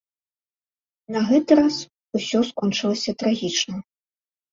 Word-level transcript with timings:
На 1.15 1.19
гэты 1.29 1.51
раз 1.59 1.75
усё 2.19 2.39
скончылася 2.49 3.11
трагічна. 3.21 3.75